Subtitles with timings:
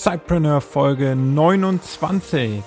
[0.00, 2.62] Cypreneur Folge 29.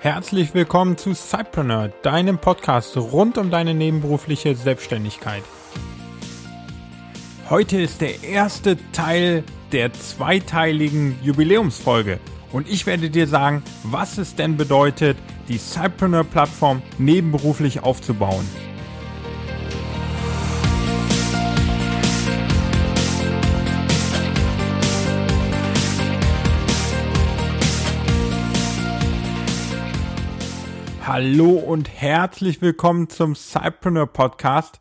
[0.00, 5.44] Herzlich willkommen zu Cypreneur, deinem Podcast rund um deine nebenberufliche Selbstständigkeit.
[7.48, 12.18] Heute ist der erste Teil der zweiteiligen Jubiläumsfolge
[12.50, 15.16] und ich werde dir sagen, was es denn bedeutet,
[15.48, 18.44] die Cypreneur-Plattform nebenberuflich aufzubauen.
[31.20, 34.80] Hallo und herzlich willkommen zum Cypreneur Podcast.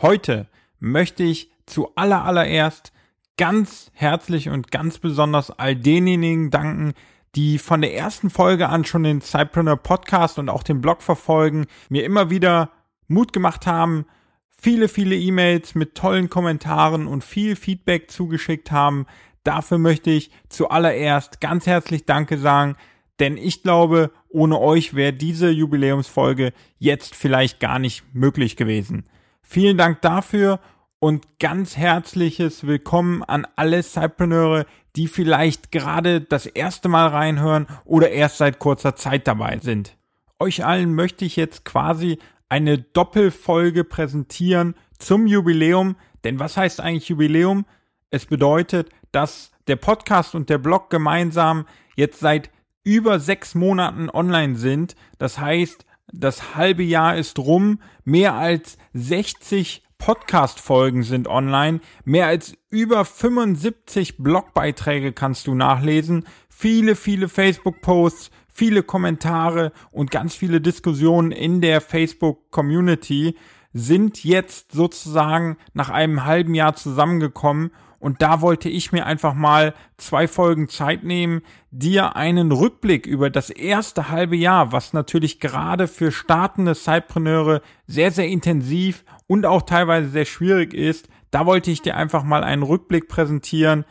[0.00, 0.46] Heute
[0.78, 2.92] möchte ich zuallererst
[3.36, 6.92] ganz herzlich und ganz besonders all denjenigen danken,
[7.34, 11.66] die von der ersten Folge an schon den Cypreneur Podcast und auch den Blog verfolgen,
[11.88, 12.70] mir immer wieder
[13.08, 14.06] Mut gemacht haben,
[14.50, 19.06] viele, viele E-Mails mit tollen Kommentaren und viel Feedback zugeschickt haben.
[19.42, 22.76] Dafür möchte ich zuallererst ganz herzlich Danke sagen,
[23.22, 29.06] denn ich glaube, ohne euch wäre diese Jubiläumsfolge jetzt vielleicht gar nicht möglich gewesen.
[29.42, 30.58] Vielen Dank dafür
[30.98, 38.10] und ganz herzliches Willkommen an alle Cypreneure, die vielleicht gerade das erste Mal reinhören oder
[38.10, 39.96] erst seit kurzer Zeit dabei sind.
[40.40, 47.08] Euch allen möchte ich jetzt quasi eine Doppelfolge präsentieren zum Jubiläum, denn was heißt eigentlich
[47.08, 47.66] Jubiläum?
[48.10, 52.50] Es bedeutet, dass der Podcast und der Blog gemeinsam jetzt seit
[52.84, 54.94] über sechs Monaten online sind.
[55.18, 57.80] Das heißt, das halbe Jahr ist rum.
[58.04, 61.80] Mehr als 60 Podcast-Folgen sind online.
[62.04, 66.26] Mehr als über 75 Blogbeiträge kannst du nachlesen.
[66.48, 73.36] Viele, viele Facebook-Posts, viele Kommentare und ganz viele Diskussionen in der Facebook-Community
[73.72, 77.70] sind jetzt sozusagen nach einem halben Jahr zusammengekommen
[78.02, 83.30] und da wollte ich mir einfach mal zwei Folgen Zeit nehmen, dir einen Rückblick über
[83.30, 89.62] das erste halbe Jahr, was natürlich gerade für startende Sidepreneure sehr, sehr intensiv und auch
[89.62, 91.08] teilweise sehr schwierig ist.
[91.30, 93.84] Da wollte ich dir einfach mal einen Rückblick präsentieren,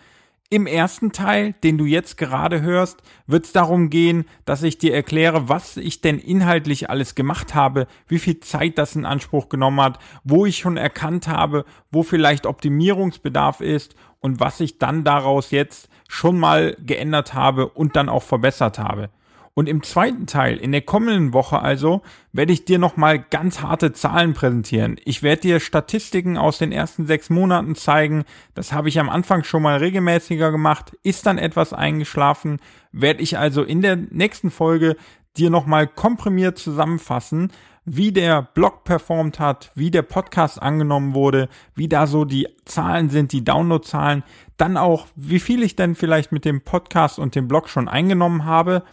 [0.51, 4.93] im ersten Teil, den du jetzt gerade hörst, wird es darum gehen, dass ich dir
[4.93, 9.79] erkläre, was ich denn inhaltlich alles gemacht habe, wie viel Zeit das in Anspruch genommen
[9.79, 15.51] hat, wo ich schon erkannt habe, wo vielleicht Optimierungsbedarf ist und was ich dann daraus
[15.51, 19.09] jetzt schon mal geändert habe und dann auch verbessert habe.
[19.53, 22.01] Und im zweiten Teil, in der kommenden Woche also,
[22.31, 24.95] werde ich dir nochmal ganz harte Zahlen präsentieren.
[25.03, 28.23] Ich werde dir Statistiken aus den ersten sechs Monaten zeigen.
[28.53, 30.97] Das habe ich am Anfang schon mal regelmäßiger gemacht.
[31.03, 32.59] Ist dann etwas eingeschlafen.
[32.93, 34.95] Werde ich also in der nächsten Folge
[35.35, 37.51] dir nochmal komprimiert zusammenfassen,
[37.83, 43.09] wie der Blog performt hat, wie der Podcast angenommen wurde, wie da so die Zahlen
[43.09, 44.23] sind, die Downloadzahlen,
[44.57, 48.45] dann auch, wie viel ich denn vielleicht mit dem Podcast und dem Blog schon eingenommen
[48.45, 48.83] habe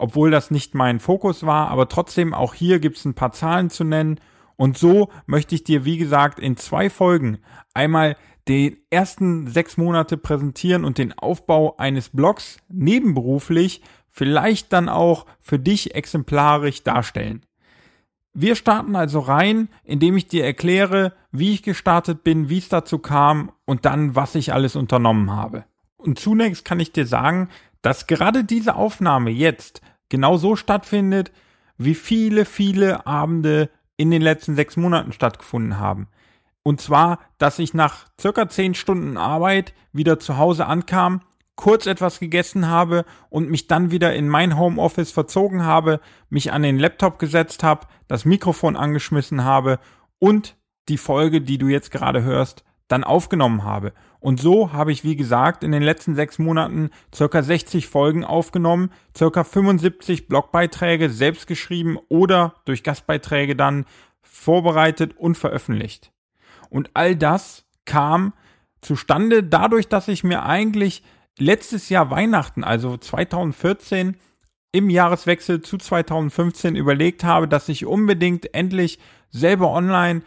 [0.00, 3.70] obwohl das nicht mein Fokus war, aber trotzdem auch hier gibt es ein paar Zahlen
[3.70, 4.20] zu nennen.
[4.56, 7.38] Und so möchte ich dir, wie gesagt, in zwei Folgen
[7.74, 8.16] einmal
[8.48, 15.58] den ersten sechs Monate präsentieren und den Aufbau eines Blogs nebenberuflich vielleicht dann auch für
[15.58, 17.46] dich exemplarisch darstellen.
[18.32, 22.98] Wir starten also rein, indem ich dir erkläre, wie ich gestartet bin, wie es dazu
[22.98, 25.64] kam und dann, was ich alles unternommen habe.
[25.96, 27.48] Und zunächst kann ich dir sagen,
[27.82, 31.32] dass gerade diese Aufnahme jetzt genau so stattfindet,
[31.78, 36.08] wie viele, viele Abende in den letzten sechs Monaten stattgefunden haben.
[36.62, 41.22] Und zwar, dass ich nach circa zehn Stunden Arbeit wieder zu Hause ankam,
[41.56, 46.62] kurz etwas gegessen habe und mich dann wieder in mein Homeoffice verzogen habe, mich an
[46.62, 49.78] den Laptop gesetzt habe, das Mikrofon angeschmissen habe
[50.18, 50.56] und
[50.88, 53.92] die Folge, die du jetzt gerade hörst, dann aufgenommen habe.
[54.20, 58.92] Und so habe ich, wie gesagt, in den letzten sechs Monaten circa 60 Folgen aufgenommen,
[59.16, 63.86] circa 75 Blogbeiträge selbst geschrieben oder durch Gastbeiträge dann
[64.22, 66.12] vorbereitet und veröffentlicht.
[66.68, 68.34] Und all das kam
[68.82, 71.02] zustande dadurch, dass ich mir eigentlich
[71.38, 74.16] letztes Jahr Weihnachten, also 2014,
[74.72, 78.98] im Jahreswechsel zu 2015 überlegt habe, dass ich unbedingt endlich
[79.30, 80.22] selber online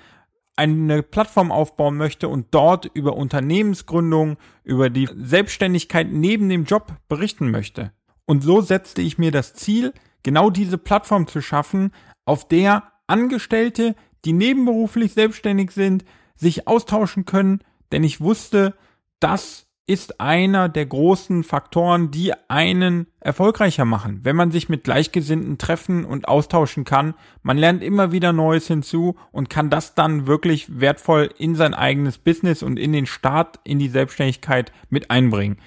[0.55, 7.49] eine Plattform aufbauen möchte und dort über Unternehmensgründung, über die Selbstständigkeit neben dem Job berichten
[7.49, 7.91] möchte.
[8.25, 11.91] Und so setzte ich mir das Ziel, genau diese Plattform zu schaffen,
[12.25, 13.95] auf der Angestellte,
[14.25, 16.05] die nebenberuflich selbstständig sind,
[16.35, 17.61] sich austauschen können,
[17.91, 18.75] denn ich wusste,
[19.19, 24.21] dass ist einer der großen Faktoren, die einen erfolgreicher machen.
[24.23, 29.15] Wenn man sich mit Gleichgesinnten treffen und austauschen kann, man lernt immer wieder Neues hinzu
[29.31, 33.77] und kann das dann wirklich wertvoll in sein eigenes Business und in den Start, in
[33.77, 35.57] die Selbstständigkeit mit einbringen.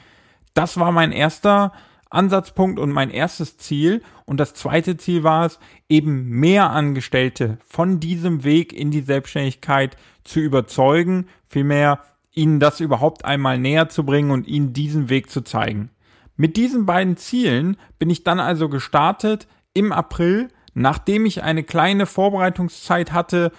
[0.55, 1.73] das war mein erster
[2.09, 4.03] Ansatzpunkt und mein erstes Ziel.
[4.25, 5.59] Und das zweite Ziel war es,
[5.89, 12.01] eben mehr Angestellte von diesem Weg in die Selbstständigkeit zu überzeugen, vielmehr
[12.37, 15.91] ihnen das überhaupt einmal näher zu bringen und ihnen diesen Weg zu zeigen.
[16.37, 22.07] Mit diesen beiden Zielen bin ich dann also gestartet im April, nachdem ich eine kleine
[22.07, 23.53] Vorbereitungszeit hatte,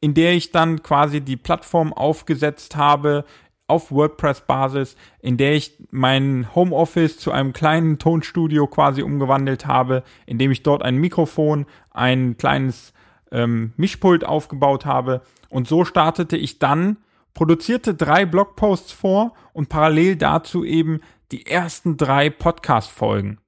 [0.00, 3.24] in der ich dann quasi die Plattform aufgesetzt habe,
[3.66, 10.38] auf WordPress-Basis, in der ich mein Homeoffice zu einem kleinen Tonstudio quasi umgewandelt habe, in
[10.38, 12.92] dem ich dort ein Mikrofon, ein kleines
[13.30, 15.22] ähm, Mischpult aufgebaut habe.
[15.48, 16.98] Und so startete ich dann,
[17.34, 21.00] produzierte drei Blogposts vor und parallel dazu eben
[21.30, 23.38] die ersten drei Podcast-Folgen.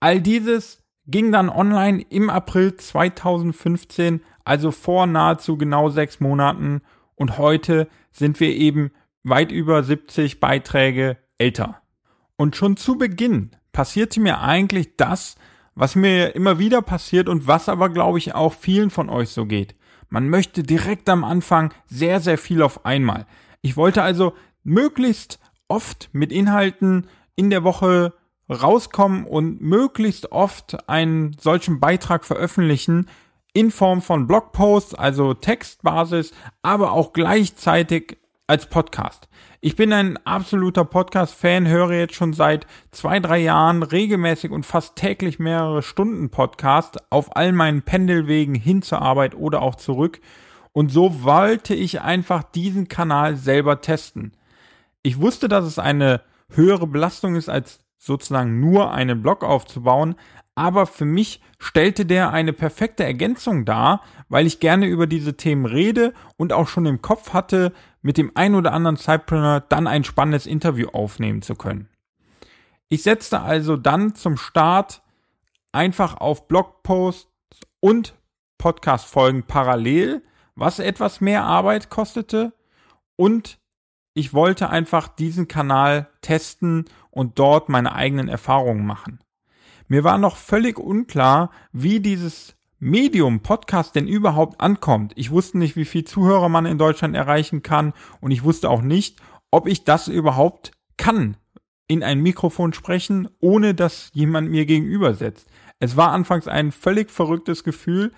[0.00, 6.82] All dieses ging dann online im April 2015, also vor nahezu genau sechs Monaten.
[7.14, 11.82] Und heute sind wir eben weit über 70 Beiträge älter.
[12.36, 15.36] Und schon zu Beginn passierte mir eigentlich das,
[15.74, 19.46] was mir immer wieder passiert und was aber, glaube ich, auch vielen von euch so
[19.46, 19.74] geht.
[20.10, 23.26] Man möchte direkt am Anfang sehr, sehr viel auf einmal.
[23.62, 24.34] Ich wollte also
[24.64, 28.12] möglichst oft mit Inhalten in der Woche
[28.50, 33.06] rauskommen und möglichst oft einen solchen Beitrag veröffentlichen
[33.52, 38.18] in Form von Blogposts, also Textbasis, aber auch gleichzeitig
[38.50, 39.28] als Podcast.
[39.60, 44.96] Ich bin ein absoluter Podcast-Fan, höre jetzt schon seit zwei, drei Jahren regelmäßig und fast
[44.96, 50.20] täglich mehrere Stunden Podcast auf all meinen Pendelwegen hin zur Arbeit oder auch zurück.
[50.72, 54.32] Und so wollte ich einfach diesen Kanal selber testen.
[55.04, 60.16] Ich wusste, dass es eine höhere Belastung ist, als sozusagen nur einen Blog aufzubauen,
[60.56, 65.66] aber für mich stellte der eine perfekte Ergänzung dar, weil ich gerne über diese Themen
[65.66, 70.04] rede und auch schon im Kopf hatte, mit dem ein oder anderen Sidepreneur dann ein
[70.04, 71.90] spannendes Interview aufnehmen zu können.
[72.88, 75.02] Ich setzte also dann zum Start
[75.72, 77.28] einfach auf Blogposts
[77.80, 78.14] und
[78.56, 80.22] Podcast-Folgen parallel,
[80.54, 82.52] was etwas mehr Arbeit kostete
[83.16, 83.58] und
[84.14, 89.20] ich wollte einfach diesen Kanal testen und dort meine eigenen Erfahrungen machen.
[89.88, 95.12] Mir war noch völlig unklar, wie dieses Medium Podcast denn überhaupt ankommt.
[95.14, 97.92] Ich wusste nicht, wie viel Zuhörer man in Deutschland erreichen kann
[98.22, 99.18] und ich wusste auch nicht,
[99.50, 101.36] ob ich das überhaupt kann,
[101.88, 105.46] in ein Mikrofon sprechen, ohne dass jemand mir gegenüber sitzt.
[105.78, 108.12] Es war anfangs ein völlig verrücktes Gefühl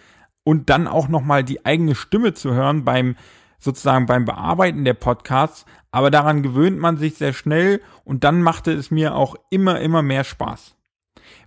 [0.44, 3.16] und dann auch nochmal die eigene Stimme zu hören beim
[3.58, 8.72] sozusagen beim Bearbeiten der Podcasts, aber daran gewöhnt man sich sehr schnell und dann machte
[8.72, 10.76] es mir auch immer, immer mehr Spaß.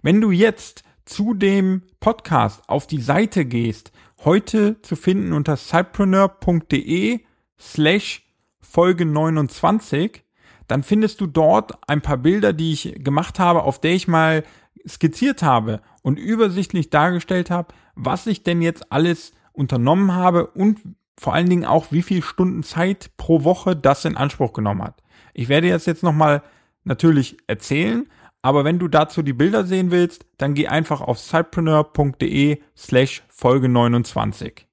[0.01, 3.91] Wenn du jetzt zu dem Podcast auf die Seite gehst,
[4.23, 7.21] heute zu finden unter cypreneur.de
[7.59, 8.23] slash
[8.59, 10.23] Folge 29,
[10.67, 14.43] dann findest du dort ein paar Bilder, die ich gemacht habe, auf der ich mal
[14.87, 20.79] skizziert habe und übersichtlich dargestellt habe, was ich denn jetzt alles unternommen habe und
[21.17, 25.01] vor allen Dingen auch, wie viel Stunden Zeit pro Woche das in Anspruch genommen hat.
[25.33, 26.43] Ich werde jetzt jetzt nochmal
[26.83, 28.07] natürlich erzählen,
[28.45, 33.69] aber wenn du dazu die Bilder sehen willst, dann geh einfach auf sidepreneur.de slash Folge
[33.69, 34.67] 29.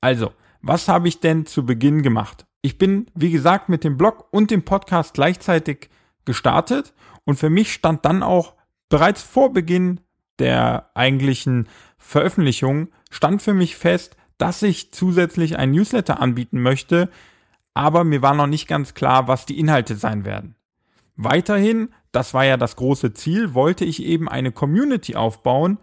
[0.00, 2.44] Also, was habe ich denn zu Beginn gemacht?
[2.60, 5.90] Ich bin, wie gesagt, mit dem Blog und dem Podcast gleichzeitig
[6.24, 6.92] gestartet
[7.24, 8.54] und für mich stand dann auch
[8.88, 10.00] bereits vor Beginn
[10.40, 17.10] der eigentlichen Veröffentlichung stand für mich fest, dass ich zusätzlich ein Newsletter anbieten möchte,
[17.74, 20.56] aber mir war noch nicht ganz klar, was die Inhalte sein werden.
[21.18, 25.78] Weiterhin das war ja das große Ziel, wollte ich eben eine Community aufbauen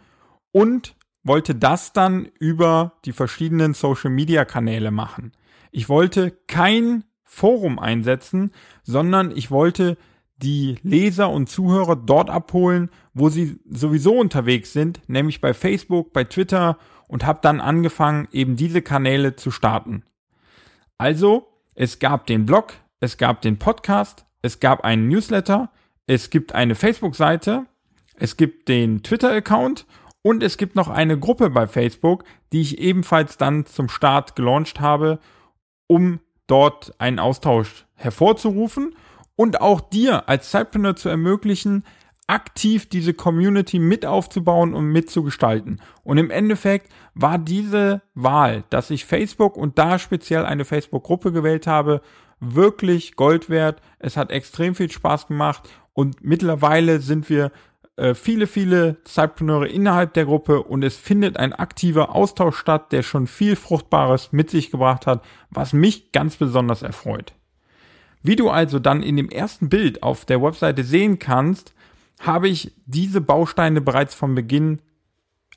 [0.52, 5.32] und wollte das dann über die verschiedenen Social-Media-Kanäle machen.
[5.72, 8.52] Ich wollte kein Forum einsetzen,
[8.84, 9.98] sondern ich wollte
[10.38, 16.26] die Leser und Zuhörer dort abholen, wo sie sowieso unterwegs sind, nämlich bei Facebook, bei
[16.26, 16.78] Twitter
[17.08, 20.04] und habe dann angefangen, eben diese Kanäle zu starten.
[20.98, 25.72] Also, es gab den Blog, es gab den Podcast, es gab einen Newsletter,
[26.08, 27.66] es gibt eine Facebook-Seite,
[28.16, 29.86] es gibt den Twitter-Account
[30.22, 32.24] und es gibt noch eine Gruppe bei Facebook,
[32.54, 35.20] die ich ebenfalls dann zum Start gelauncht habe,
[35.88, 38.96] um dort einen Austausch hervorzurufen
[39.36, 41.84] und auch dir als Zeitpreneur zu ermöglichen,
[42.28, 45.82] aktiv diese Community mit aufzubauen und mitzugestalten.
[46.04, 51.68] Und im Endeffekt war diese Wahl, dass ich Facebook und da speziell eine Facebook-Gruppe gewählt
[51.68, 52.02] habe,
[52.40, 53.82] wirklich Gold wert.
[54.00, 57.52] Es hat extrem viel Spaß gemacht und mittlerweile sind wir
[57.98, 63.04] äh, viele, viele Zeitpreneure innerhalb der Gruppe und es findet ein aktiver Austausch statt, der
[63.04, 67.34] schon viel Fruchtbares mit sich gebracht hat, was mich ganz besonders erfreut.
[68.22, 71.74] Wie du also dann in dem ersten Bild auf der Webseite sehen kannst,
[72.20, 74.82] habe ich diese Bausteine bereits von Beginn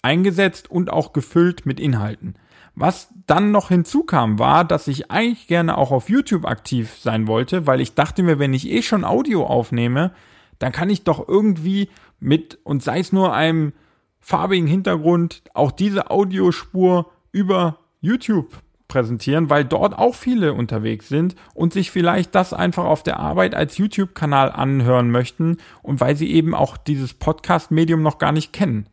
[0.03, 2.35] eingesetzt und auch gefüllt mit Inhalten.
[2.81, 7.67] Was dann noch hinzukam, war, dass ich eigentlich gerne auch auf YouTube aktiv sein wollte,
[7.67, 10.13] weil ich dachte mir, wenn ich eh schon Audio aufnehme,
[10.61, 11.89] dann kann ich doch irgendwie
[12.21, 13.73] mit, und sei es nur einem
[14.21, 21.73] farbigen Hintergrund, auch diese Audiospur über YouTube präsentieren, weil dort auch viele unterwegs sind und
[21.73, 26.55] sich vielleicht das einfach auf der Arbeit als YouTube-Kanal anhören möchten und weil sie eben
[26.55, 28.89] auch dieses Podcast-Medium noch gar nicht kennen.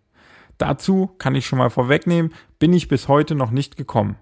[0.57, 4.17] Dazu kann ich schon mal vorwegnehmen, bin ich bis heute noch nicht gekommen.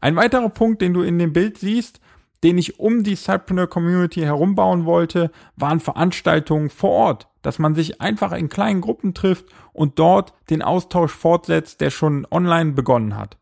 [0.00, 2.00] Ein weiterer Punkt, den du in dem Bild siehst,
[2.44, 8.00] den ich um die Cypreneur Community herumbauen wollte, waren Veranstaltungen vor Ort, dass man sich
[8.00, 13.38] einfach in kleinen Gruppen trifft und dort den Austausch fortsetzt, der schon online begonnen hat.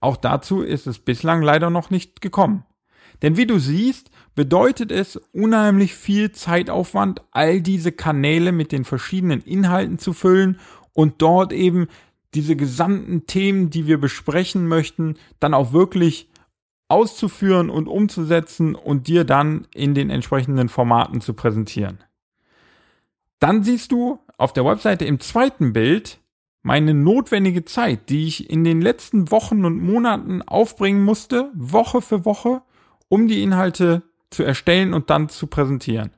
[0.00, 2.64] Auch dazu ist es bislang leider noch nicht gekommen.
[3.22, 9.40] Denn wie du siehst, bedeutet es unheimlich viel Zeitaufwand, all diese Kanäle mit den verschiedenen
[9.40, 10.60] Inhalten zu füllen
[10.98, 11.86] und dort eben
[12.34, 16.28] diese gesamten Themen, die wir besprechen möchten, dann auch wirklich
[16.88, 22.02] auszuführen und umzusetzen und dir dann in den entsprechenden Formaten zu präsentieren.
[23.38, 26.18] Dann siehst du auf der Webseite im zweiten Bild
[26.62, 32.24] meine notwendige Zeit, die ich in den letzten Wochen und Monaten aufbringen musste, Woche für
[32.24, 32.62] Woche,
[33.08, 36.10] um die Inhalte zu erstellen und dann zu präsentieren.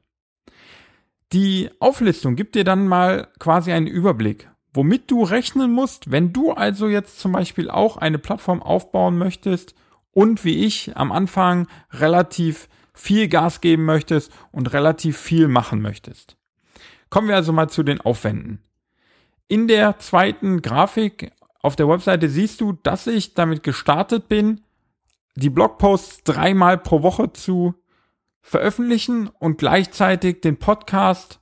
[1.34, 6.52] Die Auflistung gibt dir dann mal quasi einen Überblick womit du rechnen musst, wenn du
[6.52, 9.74] also jetzt zum Beispiel auch eine Plattform aufbauen möchtest
[10.12, 16.36] und wie ich am Anfang relativ viel Gas geben möchtest und relativ viel machen möchtest.
[17.08, 18.62] Kommen wir also mal zu den Aufwänden.
[19.48, 24.60] In der zweiten Grafik auf der Webseite siehst du, dass ich damit gestartet bin,
[25.34, 27.74] die Blogposts dreimal pro Woche zu
[28.42, 31.40] veröffentlichen und gleichzeitig den Podcast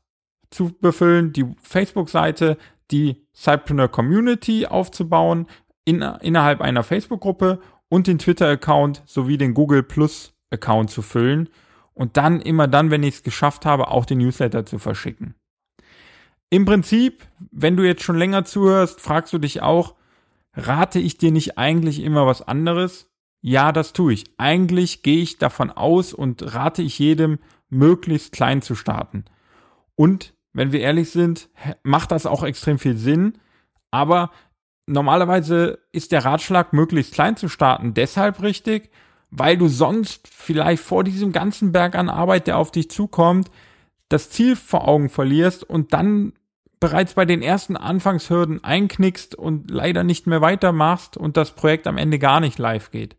[0.50, 2.56] zu befüllen, die Facebook-Seite,
[2.90, 5.46] die Cypreneur Community aufzubauen
[5.84, 11.48] in, innerhalb einer Facebook-Gruppe und den Twitter-Account sowie den Google Plus-Account zu füllen
[11.94, 15.34] und dann immer dann, wenn ich es geschafft habe, auch den Newsletter zu verschicken.
[16.50, 19.94] Im Prinzip, wenn du jetzt schon länger zuhörst, fragst du dich auch,
[20.54, 23.10] rate ich dir nicht eigentlich immer was anderes?
[23.40, 24.24] Ja, das tue ich.
[24.38, 29.24] Eigentlich gehe ich davon aus und rate ich jedem, möglichst klein zu starten.
[29.94, 31.48] Und wenn wir ehrlich sind,
[31.82, 33.38] macht das auch extrem viel Sinn.
[33.90, 34.30] Aber
[34.86, 38.90] normalerweise ist der Ratschlag, möglichst klein zu starten, deshalb richtig,
[39.30, 43.50] weil du sonst vielleicht vor diesem ganzen Berg an Arbeit, der auf dich zukommt,
[44.08, 46.32] das Ziel vor Augen verlierst und dann
[46.80, 51.98] bereits bei den ersten Anfangshürden einknickst und leider nicht mehr weitermachst und das Projekt am
[51.98, 53.16] Ende gar nicht live geht.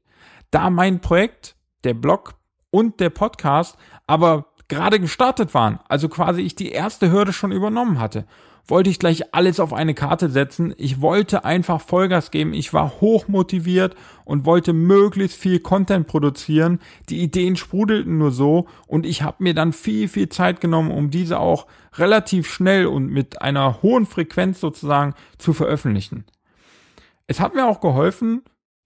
[0.50, 2.36] Da mein Projekt, der Blog
[2.71, 7.99] und der Podcast aber gerade gestartet waren, also quasi ich die erste Hürde schon übernommen
[7.99, 8.25] hatte,
[8.69, 10.73] wollte ich gleich alles auf eine Karte setzen.
[10.77, 12.53] Ich wollte einfach Vollgas geben.
[12.53, 13.95] Ich war hoch motiviert
[14.25, 16.79] und wollte möglichst viel Content produzieren.
[17.09, 21.09] Die Ideen sprudelten nur so und ich habe mir dann viel, viel Zeit genommen, um
[21.09, 26.25] diese auch relativ schnell und mit einer hohen Frequenz sozusagen zu veröffentlichen.
[27.27, 28.43] Es hat mir auch geholfen,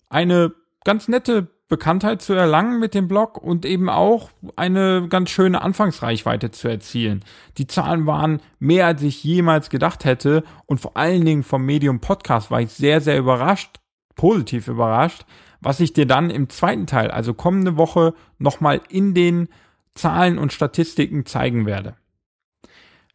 [0.10, 0.54] eine
[0.86, 6.52] ganz nette Bekanntheit zu erlangen mit dem Blog und eben auch eine ganz schöne Anfangsreichweite
[6.52, 7.26] zu erzielen.
[7.58, 12.00] Die Zahlen waren mehr, als ich jemals gedacht hätte und vor allen Dingen vom Medium
[12.00, 13.80] Podcast war ich sehr, sehr überrascht,
[14.16, 15.26] positiv überrascht,
[15.62, 19.50] was ich dir dann im zweiten Teil, also kommende Woche, nochmal in den
[19.96, 21.96] Zahlen und Statistiken zeigen werde.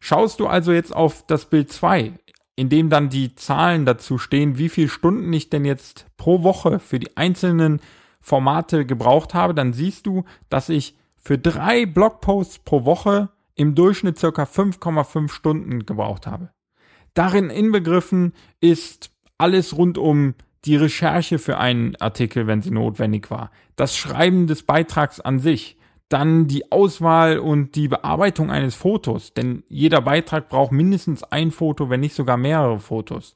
[0.01, 2.11] Schaust du also jetzt auf das Bild 2,
[2.57, 6.79] in dem dann die Zahlen dazu stehen, wie viele Stunden ich denn jetzt pro Woche
[6.79, 7.79] für die einzelnen
[8.21, 14.17] Formate gebraucht habe, dann siehst du, dass ich für drei Blogposts pro Woche im Durchschnitt
[14.17, 16.49] circa 5,5 Stunden gebraucht habe.
[17.13, 20.35] Darin inbegriffen ist alles rund um
[20.65, 25.77] die Recherche für einen Artikel, wenn sie notwendig war, das Schreiben des Beitrags an sich,
[26.09, 31.89] dann die Auswahl und die Bearbeitung eines Fotos, denn jeder Beitrag braucht mindestens ein Foto,
[31.89, 33.35] wenn nicht sogar mehrere Fotos.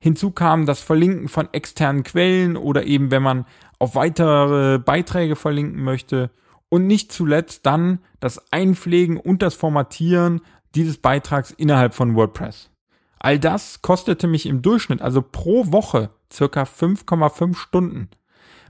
[0.00, 3.46] Hinzu kam das Verlinken von externen Quellen oder eben, wenn man
[3.78, 6.30] auf weitere Beiträge verlinken möchte
[6.68, 10.40] und nicht zuletzt dann das Einpflegen und das Formatieren
[10.74, 12.70] dieses Beitrags innerhalb von WordPress.
[13.18, 18.08] All das kostete mich im Durchschnitt, also pro Woche, circa 5,5 Stunden.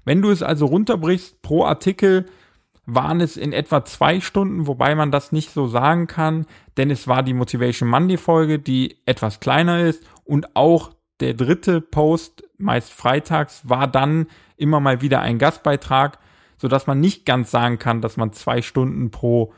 [0.05, 2.27] Wenn du es also runterbrichst pro Artikel,
[2.87, 6.47] waren es in etwa zwei Stunden, wobei man das nicht so sagen kann,
[6.79, 11.81] denn es war die Motivation Monday Folge, die etwas kleiner ist und auch der dritte
[11.81, 16.19] Post, meist freitags, war dann immer mal wieder ein Gastbeitrag.
[16.61, 19.53] sodass man nicht ganz sagen kann, dass man zwei Stunden pro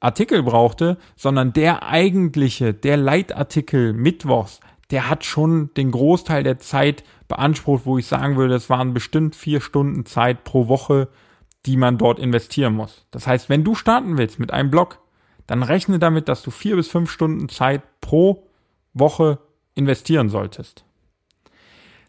[0.00, 7.04] Artikel brauchte, sondern der eigentliche, der Leitartikel Mittwochs, der hat schon den Großteil der Zeit
[7.28, 11.08] beansprucht, wo ich sagen würde, es waren bestimmt vier Stunden Zeit pro Woche,
[11.64, 13.06] die man dort investieren muss.
[13.10, 14.98] Das heißt, wenn du starten willst mit einem Blog,
[15.46, 18.46] dann rechne damit, dass du vier bis fünf Stunden Zeit pro
[18.92, 19.38] Woche
[19.74, 20.84] investieren solltest.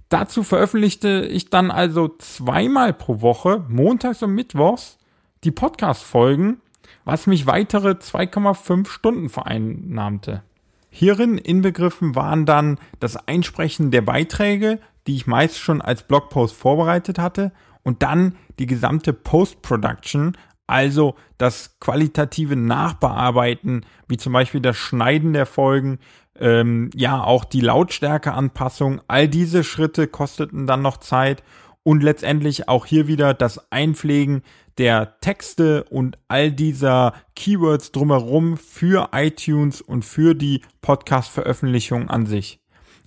[0.10, 4.98] Dazu veröffentlichte ich dann also zweimal pro Woche, montags und mittwochs,
[5.44, 6.62] die Podcast-Folgen,
[7.06, 10.44] was mich weitere 2,5 Stunden vereinnahmte.
[10.90, 17.18] Hierin inbegriffen waren dann das Einsprechen der Beiträge, die ich meist schon als Blogpost vorbereitet
[17.20, 25.34] hatte, und dann die gesamte Post-Production, also das qualitative Nachbearbeiten, wie zum Beispiel das Schneiden
[25.34, 26.00] der Folgen,
[26.40, 31.44] ähm, ja auch die Lautstärkeanpassung, all diese Schritte kosteten dann noch Zeit
[31.84, 34.42] und letztendlich auch hier wieder das Einpflegen
[34.78, 42.60] der Texte und all dieser Keywords drumherum für iTunes und für die Podcast-Veröffentlichung an sich.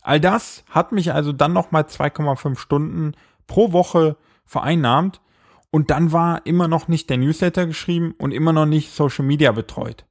[0.03, 3.13] All das hat mich also dann nochmal 2,5 Stunden
[3.49, 5.21] pro Woche vereinnahmt
[5.71, 9.51] und dann war immer noch nicht der Newsletter geschrieben und immer noch nicht Social Media
[9.51, 10.07] betreut.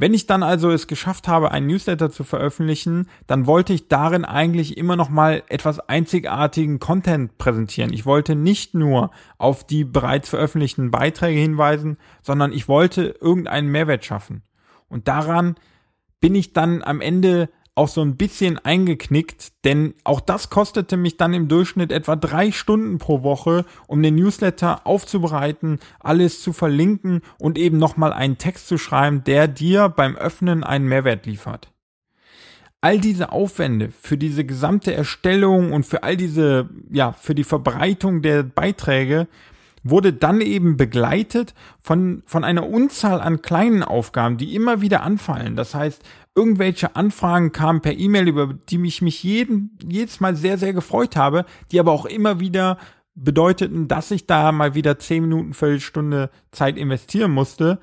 [0.00, 4.24] Wenn ich dann also es geschafft habe, einen Newsletter zu veröffentlichen, dann wollte ich darin
[4.24, 7.92] eigentlich immer noch mal etwas einzigartigen Content präsentieren.
[7.92, 14.02] Ich wollte nicht nur auf die bereits veröffentlichten Beiträge hinweisen, sondern ich wollte irgendeinen Mehrwert
[14.06, 14.40] schaffen.
[14.88, 15.56] Und daran
[16.18, 21.16] bin ich dann am Ende auch so ein bisschen eingeknickt, denn auch das kostete mich
[21.16, 27.22] dann im Durchschnitt etwa drei Stunden pro Woche, um den Newsletter aufzubereiten, alles zu verlinken
[27.38, 31.72] und eben nochmal einen Text zu schreiben, der dir beim Öffnen einen Mehrwert liefert.
[32.82, 38.20] All diese Aufwände für diese gesamte Erstellung und für all diese, ja, für die Verbreitung
[38.20, 39.26] der Beiträge
[39.82, 45.56] wurde dann eben begleitet von, von einer Unzahl an kleinen Aufgaben, die immer wieder anfallen.
[45.56, 46.02] Das heißt,
[46.34, 51.16] irgendwelche Anfragen kamen per E-Mail, über die ich mich jeden, jedes Mal sehr, sehr gefreut
[51.16, 52.78] habe, die aber auch immer wieder
[53.14, 57.80] bedeuteten, dass ich da mal wieder zehn Minuten, Viertelstunde Zeit investieren musste.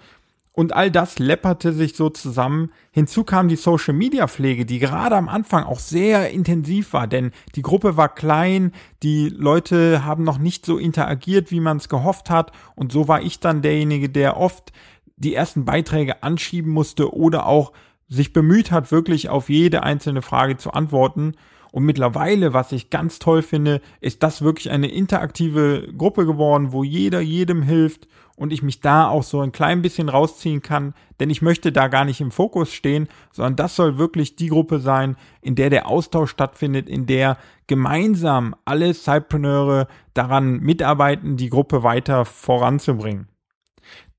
[0.58, 2.72] Und all das läpperte sich so zusammen.
[2.90, 7.30] Hinzu kam die Social Media Pflege, die gerade am Anfang auch sehr intensiv war, denn
[7.54, 8.72] die Gruppe war klein,
[9.04, 12.54] die Leute haben noch nicht so interagiert, wie man es gehofft hat.
[12.74, 14.74] Und so war ich dann derjenige, der oft
[15.16, 17.72] die ersten Beiträge anschieben musste oder auch
[18.10, 21.34] sich bemüht hat, wirklich auf jede einzelne Frage zu antworten.
[21.72, 26.84] Und mittlerweile, was ich ganz toll finde, ist das wirklich eine interaktive Gruppe geworden, wo
[26.84, 28.08] jeder jedem hilft
[28.38, 31.90] und ich mich da auch so ein klein bisschen rausziehen kann, denn ich möchte da
[31.90, 35.88] gar nicht im Fokus stehen, sondern das soll wirklich die Gruppe sein, in der der
[35.88, 43.28] Austausch stattfindet, in der gemeinsam alle Cypreneure daran mitarbeiten, die Gruppe weiter voranzubringen.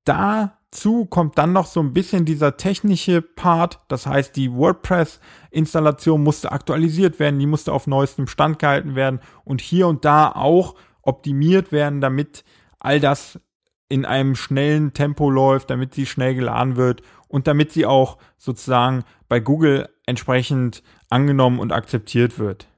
[0.05, 6.23] Da Dazu kommt dann noch so ein bisschen dieser technische Part, das heißt, die WordPress-Installation
[6.23, 10.75] musste aktualisiert werden, die musste auf neuestem Stand gehalten werden und hier und da auch
[11.01, 12.45] optimiert werden, damit
[12.81, 13.41] all das
[13.89, 19.05] in einem schnellen Tempo läuft, damit sie schnell geladen wird und damit sie auch sozusagen
[19.29, 22.69] bei Google entsprechend angenommen und akzeptiert wird.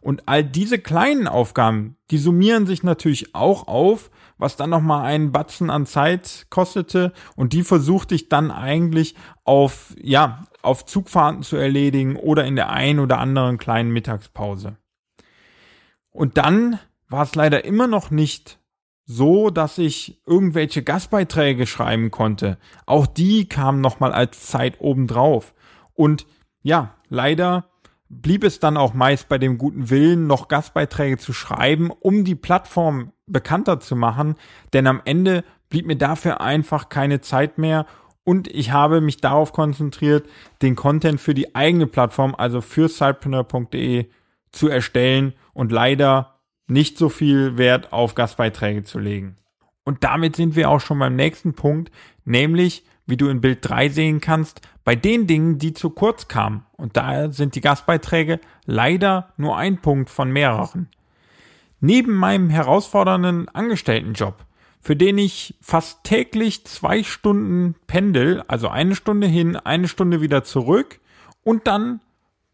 [0.00, 5.32] Und all diese kleinen Aufgaben, die summieren sich natürlich auch auf, was dann nochmal einen
[5.32, 7.14] Batzen an Zeit kostete.
[7.36, 12.68] Und die versuchte ich dann eigentlich auf, ja, auf Zugfahrten zu erledigen oder in der
[12.68, 14.76] einen oder anderen kleinen Mittagspause.
[16.10, 18.58] Und dann war es leider immer noch nicht
[19.06, 22.58] so, dass ich irgendwelche Gastbeiträge schreiben konnte.
[22.86, 25.54] Auch die kamen nochmal als Zeit obendrauf.
[25.94, 26.26] Und
[26.62, 27.68] ja, leider
[28.08, 32.34] blieb es dann auch meist bei dem guten Willen, noch Gastbeiträge zu schreiben, um die
[32.34, 34.36] Plattform bekannter zu machen,
[34.72, 37.86] denn am Ende blieb mir dafür einfach keine Zeit mehr
[38.24, 40.26] und ich habe mich darauf konzentriert,
[40.62, 44.06] den Content für die eigene Plattform, also für sidepreneur.de
[44.50, 46.33] zu erstellen und leider
[46.66, 49.36] nicht so viel Wert auf Gastbeiträge zu legen.
[49.84, 51.90] Und damit sind wir auch schon beim nächsten Punkt,
[52.24, 56.64] nämlich wie du in Bild 3 sehen kannst, bei den Dingen, die zu kurz kamen.
[56.72, 60.88] Und daher sind die Gastbeiträge leider nur ein Punkt von mehreren.
[61.80, 64.46] Neben meinem herausfordernden Angestelltenjob,
[64.80, 70.44] für den ich fast täglich zwei Stunden pendel, also eine Stunde hin, eine Stunde wieder
[70.44, 71.00] zurück
[71.42, 72.00] und dann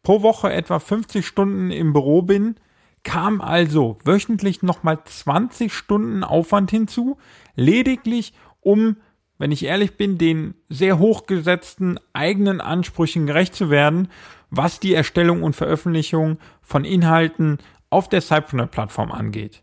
[0.02, 2.56] pro Woche etwa 50 Stunden im Büro bin,
[3.02, 7.18] kam also wöchentlich nochmal 20 Stunden Aufwand hinzu,
[7.54, 8.96] lediglich um
[9.40, 14.08] wenn ich ehrlich bin, den sehr hochgesetzten eigenen Ansprüchen gerecht zu werden,
[14.50, 17.56] was die Erstellung und Veröffentlichung von Inhalten
[17.88, 19.62] auf der Cypreneur-Plattform angeht.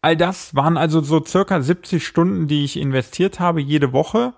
[0.00, 4.32] all das waren also so circa 70 Stunden, die ich investiert habe jede Woche.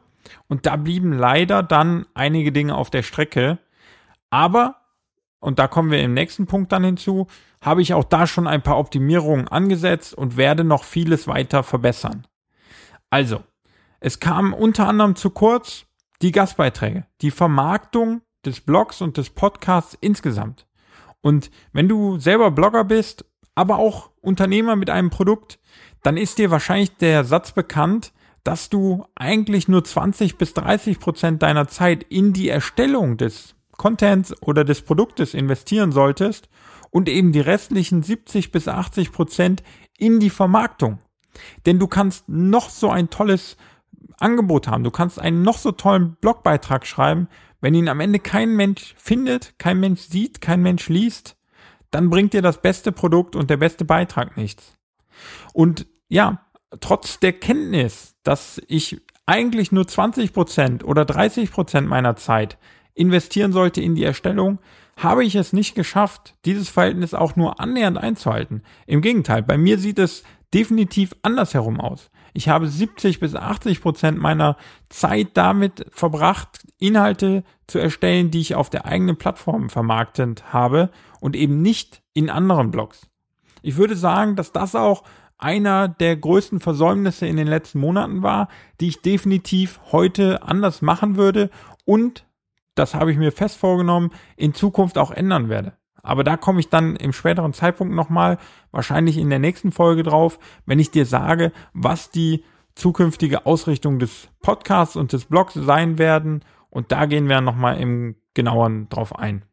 [0.49, 3.59] Und da blieben leider dann einige Dinge auf der Strecke.
[4.31, 4.79] Aber,
[5.39, 7.29] und da kommen wir im nächsten Punkt dann hinzu,
[7.67, 12.25] habe ich auch da schon ein paar Optimierungen angesetzt und werde noch vieles weiter verbessern.
[13.11, 13.43] Also,
[13.99, 15.85] es kam unter anderem zu kurz
[16.23, 20.69] die Gastbeiträge, die Vermarktung des Blogs und des Podcasts insgesamt.
[21.23, 23.25] Und wenn du selber Blogger bist,
[23.57, 25.59] aber auch Unternehmer mit einem Produkt,
[26.05, 28.13] dann ist dir wahrscheinlich der Satz bekannt,
[28.45, 34.41] dass du eigentlich nur 20 bis 30 Prozent deiner Zeit in die Erstellung des Contents
[34.41, 36.49] oder des Produktes investieren solltest
[36.91, 39.63] und eben die restlichen 70 bis 80 Prozent
[39.99, 40.99] in die Vermarktung.
[41.67, 43.57] Denn du kannst noch so ein tolles
[44.19, 47.29] Angebot haben, du kannst einen noch so tollen Blogbeitrag schreiben,
[47.61, 51.37] wenn ihn am Ende kein Mensch findet, kein Mensch sieht, kein Mensch liest,
[51.91, 54.75] dann bringt dir das beste Produkt und der beste Beitrag nichts.
[55.53, 56.47] Und ja,
[56.81, 62.59] trotz der Kenntnis, dass ich eigentlich nur 20 Prozent oder 30 Prozent meiner Zeit
[62.95, 64.59] investieren sollte in die Erstellung,
[64.97, 68.63] habe ich es nicht geschafft, dieses Verhältnis auch nur annähernd einzuhalten.
[68.87, 72.11] Im Gegenteil, bei mir sieht es definitiv andersherum aus.
[72.33, 74.57] Ich habe 70 bis 80 Prozent meiner
[74.89, 81.37] Zeit damit verbracht, Inhalte zu erstellen, die ich auf der eigenen Plattform vermarktet habe und
[81.37, 83.07] eben nicht in anderen Blogs.
[83.63, 85.03] Ich würde sagen, dass das auch
[85.39, 88.49] einer der größten Versäumnisse in den letzten Monaten war,
[88.81, 91.51] die ich definitiv heute anders machen würde
[91.85, 92.27] und,
[92.77, 95.73] das habe ich mir fest vorgenommen, in Zukunft auch ändern werde.
[96.03, 98.39] Aber da komme ich dann im späteren Zeitpunkt nochmal,
[98.71, 102.45] wahrscheinlich in der nächsten Folge drauf, wenn ich dir sage, was die
[102.77, 106.45] zukünftige Ausrichtung des Podcasts und des Blogs sein werden.
[106.71, 109.45] Und da gehen wir nochmal im genaueren drauf ein.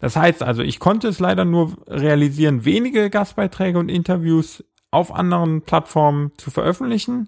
[0.00, 5.62] Das heißt also, ich konnte es leider nur realisieren, wenige Gastbeiträge und Interviews auf anderen
[5.62, 7.26] Plattformen zu veröffentlichen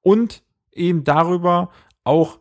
[0.00, 1.70] und eben darüber
[2.02, 2.38] auch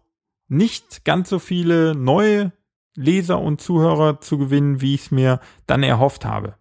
[0.54, 2.52] nicht ganz so viele neue
[2.96, 6.56] Leser und Zuhörer zu gewinnen, wie ich es mir dann erhofft habe.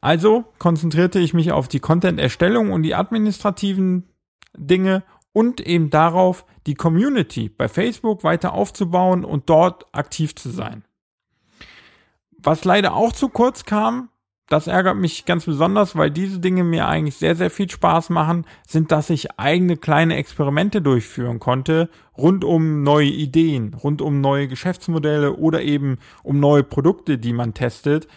[0.00, 4.08] Also konzentrierte ich mich auf die Content-Erstellung und die administrativen
[4.56, 10.84] Dinge und eben darauf, die Community bei Facebook weiter aufzubauen und dort aktiv zu sein.
[12.38, 14.08] Was leider auch zu kurz kam,
[14.52, 18.44] das ärgert mich ganz besonders, weil diese Dinge mir eigentlich sehr, sehr viel Spaß machen,
[18.68, 21.88] sind, dass ich eigene kleine Experimente durchführen konnte,
[22.18, 27.54] rund um neue Ideen, rund um neue Geschäftsmodelle oder eben um neue Produkte, die man
[27.54, 28.08] testet.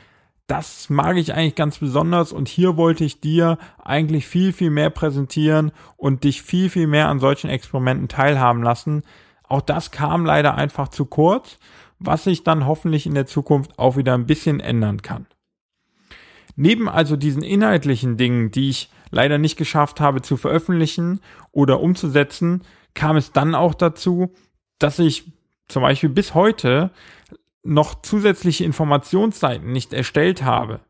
[0.45, 4.89] Das mag ich eigentlich ganz besonders und hier wollte ich dir eigentlich viel, viel mehr
[4.89, 9.03] präsentieren und dich viel, viel mehr an solchen Experimenten teilhaben lassen.
[9.47, 11.59] Auch das kam leider einfach zu kurz,
[11.97, 15.27] was sich dann hoffentlich in der Zukunft auch wieder ein bisschen ändern kann.
[16.55, 21.19] Neben also diesen inhaltlichen Dingen, die ich leider nicht geschafft habe zu veröffentlichen
[21.51, 22.63] oder umzusetzen,
[22.93, 24.33] kam es dann auch dazu,
[24.79, 25.31] dass ich
[25.67, 26.91] zum Beispiel bis heute
[27.63, 30.81] noch zusätzliche Informationsseiten nicht erstellt habe.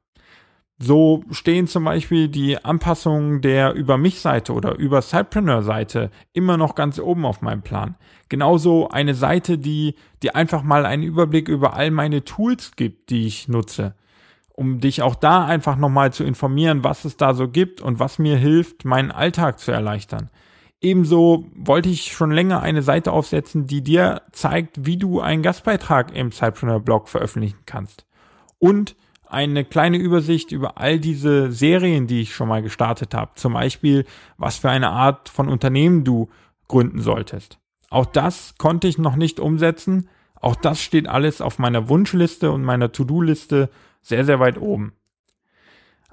[0.78, 6.58] So stehen zum Beispiel die Anpassungen der Über mich Seite oder Über Sidepreneur Seite immer
[6.58, 7.95] noch ganz oben auf meinem Plan.
[8.28, 13.25] Genauso eine Seite, die, die einfach mal einen Überblick über all meine Tools gibt, die
[13.25, 13.95] ich nutze
[14.55, 18.19] um dich auch da einfach nochmal zu informieren, was es da so gibt und was
[18.19, 20.29] mir hilft, meinen Alltag zu erleichtern.
[20.81, 26.15] Ebenso wollte ich schon länger eine Seite aufsetzen, die dir zeigt, wie du einen Gastbeitrag
[26.15, 28.05] im Cypreneur Blog veröffentlichen kannst.
[28.59, 28.95] Und
[29.27, 33.31] eine kleine Übersicht über all diese Serien, die ich schon mal gestartet habe.
[33.35, 34.05] Zum Beispiel,
[34.37, 36.29] was für eine Art von Unternehmen du
[36.67, 37.59] gründen solltest.
[37.89, 40.07] Auch das konnte ich noch nicht umsetzen.
[40.39, 43.69] Auch das steht alles auf meiner Wunschliste und meiner To-Do-Liste
[44.05, 44.93] sehr, sehr weit oben.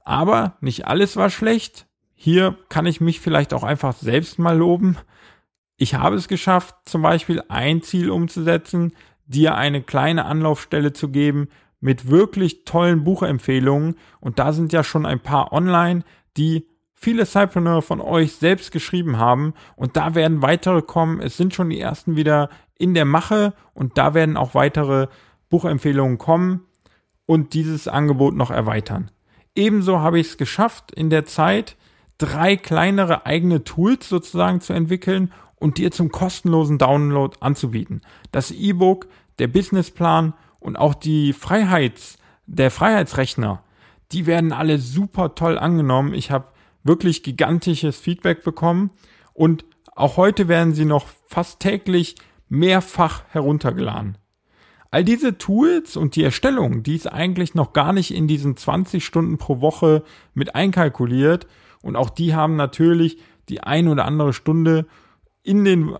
[0.05, 1.87] Aber nicht alles war schlecht.
[2.15, 4.97] Hier kann ich mich vielleicht auch einfach selbst mal loben.
[5.77, 8.95] Ich habe es geschafft, zum Beispiel ein Ziel umzusetzen,
[9.27, 11.49] dir eine kleine Anlaufstelle zu geben
[11.81, 13.97] mit wirklich tollen Buchempfehlungen.
[14.21, 16.03] Und da sind ja schon ein paar online,
[16.39, 19.53] die viele Cypreneur von euch selbst geschrieben haben.
[19.77, 21.21] Und da werden weitere kommen.
[21.21, 25.09] Es sind schon die ersten wieder in der Mache und da werden auch weitere
[25.51, 26.67] Buchempfehlungen kommen
[27.27, 29.11] und dieses Angebot noch erweitern.
[29.55, 31.77] Ebenso habe ich es geschafft, in der Zeit
[32.19, 38.03] drei kleinere eigene Tools sozusagen zu entwickeln und dir zum kostenlosen Download anzubieten.
[38.33, 39.09] Das E-Book,
[39.39, 43.63] der Businessplan und auch die Freiheits, der Freiheitsrechner,
[44.13, 46.15] die werden alle super toll angenommen.
[46.15, 46.49] Ich habe
[46.83, 48.91] wirklich gigantisches Feedback bekommen
[49.35, 52.17] und auch heute werden sie noch fast täglich
[52.49, 54.19] mehrfach heruntergeladen.
[54.93, 59.03] All diese Tools und die Erstellung, die ist eigentlich noch gar nicht in diesen 20
[59.03, 61.47] Stunden pro Woche mit einkalkuliert
[61.81, 63.17] und auch die haben natürlich
[63.49, 64.87] die ein oder andere Stunde
[65.43, 65.97] in den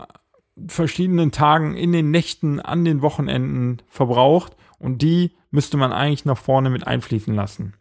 [0.69, 6.37] verschiedenen Tagen, in den Nächten, an den Wochenenden verbraucht und die müsste man eigentlich nach
[6.37, 7.73] vorne mit einfließen lassen.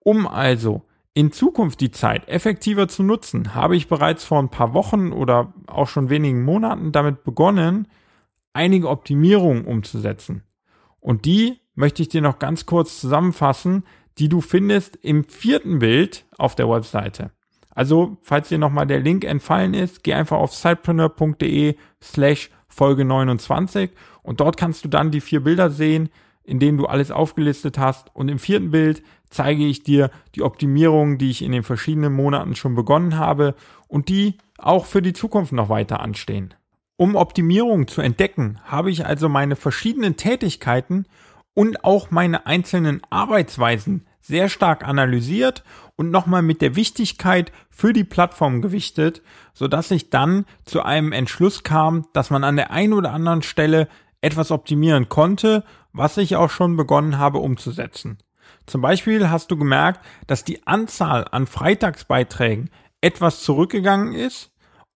[0.00, 0.82] Um also
[1.14, 5.54] in Zukunft die Zeit effektiver zu nutzen, habe ich bereits vor ein paar Wochen oder
[5.66, 7.88] auch schon wenigen Monaten damit begonnen,
[8.52, 10.42] einige Optimierungen umzusetzen.
[11.00, 13.84] Und die möchte ich dir noch ganz kurz zusammenfassen,
[14.18, 17.30] die du findest im vierten Bild auf der Webseite.
[17.70, 23.90] Also, falls dir nochmal der Link entfallen ist, geh einfach auf sidepreneur.de slash Folge 29
[24.22, 26.10] und dort kannst du dann die vier Bilder sehen,
[26.42, 28.14] in denen du alles aufgelistet hast.
[28.14, 32.54] Und im vierten Bild zeige ich dir die Optimierungen, die ich in den verschiedenen Monaten
[32.56, 33.54] schon begonnen habe
[33.88, 36.54] und die auch für die Zukunft noch weiter anstehen.
[37.00, 41.06] Um Optimierungen zu entdecken, habe ich also meine verschiedenen Tätigkeiten
[41.54, 45.64] und auch meine einzelnen Arbeitsweisen sehr stark analysiert
[45.96, 49.22] und nochmal mit der Wichtigkeit für die Plattform gewichtet,
[49.54, 53.88] sodass ich dann zu einem Entschluss kam, dass man an der einen oder anderen Stelle
[54.20, 58.18] etwas optimieren konnte, was ich auch schon begonnen habe umzusetzen.
[58.66, 62.68] Zum Beispiel hast du gemerkt, dass die Anzahl an Freitagsbeiträgen
[63.00, 64.49] etwas zurückgegangen ist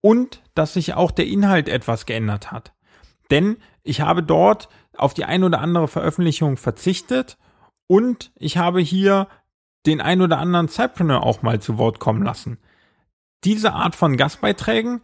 [0.05, 2.75] und dass sich auch der Inhalt etwas geändert hat.
[3.31, 7.38] Denn ich habe dort auf die ein oder andere Veröffentlichung verzichtet
[7.87, 9.29] und ich habe hier
[9.87, 12.59] den ein oder anderen Zeitpreneur auch mal zu Wort kommen lassen.
[13.45, 15.01] Diese Art von Gastbeiträgen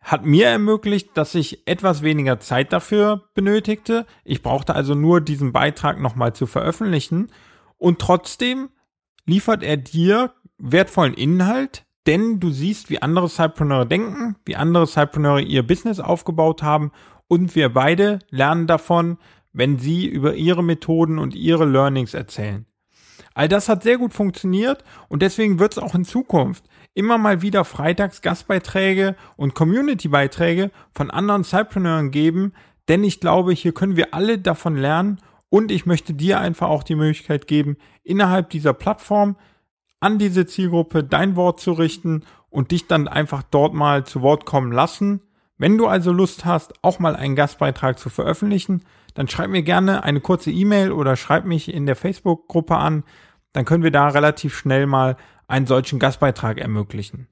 [0.00, 4.06] hat mir ermöglicht, dass ich etwas weniger Zeit dafür benötigte.
[4.22, 7.32] Ich brauchte also nur diesen Beitrag nochmal zu veröffentlichen
[7.78, 8.68] und trotzdem
[9.24, 15.40] liefert er dir wertvollen Inhalt, denn du siehst, wie andere Cypreneure denken, wie andere Cypreneure
[15.40, 16.92] ihr Business aufgebaut haben.
[17.28, 19.18] Und wir beide lernen davon,
[19.52, 22.66] wenn sie über ihre Methoden und ihre Learnings erzählen.
[23.34, 26.64] All das hat sehr gut funktioniert und deswegen wird es auch in Zukunft
[26.94, 32.54] immer mal wieder freitags Gastbeiträge und Community-Beiträge von anderen Cypreneuren geben,
[32.88, 35.18] denn ich glaube, hier können wir alle davon lernen.
[35.48, 39.36] Und ich möchte dir einfach auch die Möglichkeit geben, innerhalb dieser Plattform
[40.00, 44.44] an diese Zielgruppe dein Wort zu richten und dich dann einfach dort mal zu Wort
[44.46, 45.20] kommen lassen.
[45.58, 50.04] Wenn du also Lust hast, auch mal einen Gastbeitrag zu veröffentlichen, dann schreib mir gerne
[50.04, 53.04] eine kurze E-Mail oder schreib mich in der Facebook-Gruppe an.
[53.52, 55.16] Dann können wir da relativ schnell mal
[55.48, 57.28] einen solchen Gastbeitrag ermöglichen.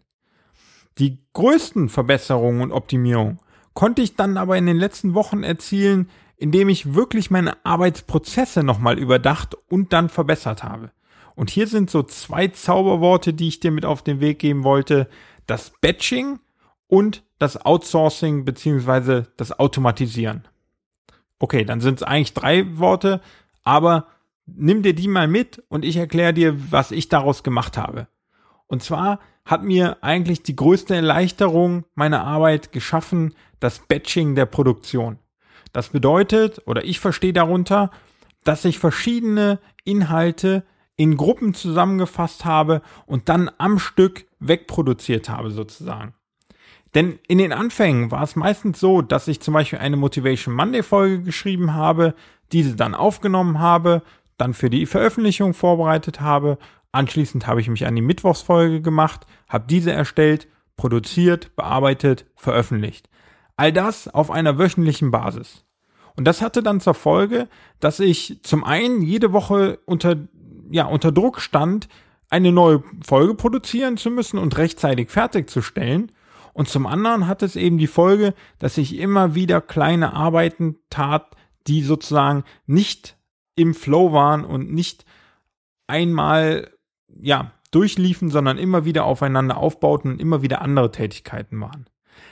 [0.98, 3.40] Die größten Verbesserungen und Optimierungen
[3.74, 8.98] konnte ich dann aber in den letzten Wochen erzielen, indem ich wirklich meine Arbeitsprozesse nochmal
[8.98, 10.92] überdacht und dann verbessert habe.
[11.34, 15.08] Und hier sind so zwei Zauberworte, die ich dir mit auf den Weg geben wollte.
[15.46, 16.38] Das Batching
[16.86, 20.46] und das Outsourcing beziehungsweise das Automatisieren.
[21.38, 23.20] Okay, dann sind es eigentlich drei Worte,
[23.64, 24.06] aber
[24.46, 28.06] nimm dir die mal mit und ich erkläre dir, was ich daraus gemacht habe.
[28.66, 35.18] Und zwar hat mir eigentlich die größte Erleichterung meiner Arbeit geschaffen, das Batching der Produktion.
[35.72, 37.90] Das bedeutet, oder ich verstehe darunter,
[38.44, 40.64] dass ich verschiedene Inhalte
[40.96, 46.14] in Gruppen zusammengefasst habe und dann am Stück wegproduziert habe sozusagen.
[46.94, 50.82] Denn in den Anfängen war es meistens so, dass ich zum Beispiel eine Motivation Monday
[50.82, 52.14] Folge geschrieben habe,
[52.52, 54.02] diese dann aufgenommen habe,
[54.36, 56.58] dann für die Veröffentlichung vorbereitet habe.
[56.92, 63.08] Anschließend habe ich mich an die Mittwochsfolge gemacht, habe diese erstellt, produziert, bearbeitet, veröffentlicht.
[63.56, 65.64] All das auf einer wöchentlichen Basis.
[66.16, 67.48] Und das hatte dann zur Folge,
[67.80, 70.16] dass ich zum einen jede Woche unter,
[70.70, 71.88] ja, unter Druck stand,
[72.30, 76.10] eine neue Folge produzieren zu müssen und rechtzeitig fertigzustellen
[76.54, 81.36] und zum anderen hat es eben die Folge, dass ich immer wieder kleine Arbeiten tat,
[81.66, 83.18] die sozusagen nicht
[83.56, 85.04] im Flow waren und nicht
[85.88, 86.70] einmal,
[87.20, 91.86] ja, durchliefen, sondern immer wieder aufeinander aufbauten und immer wieder andere Tätigkeiten waren.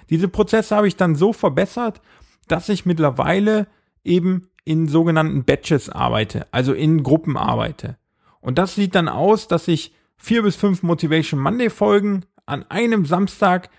[0.09, 2.01] Diese Prozesse habe ich dann so verbessert,
[2.47, 3.67] dass ich mittlerweile
[4.05, 7.99] eben in sogenannten Batches arbeite, also in Gruppen arbeite.
[8.43, 13.07] Und das sieht dann aus, dass ich vier bis fünf Motivation Monday Folgen an einem
[13.07, 13.71] Samstag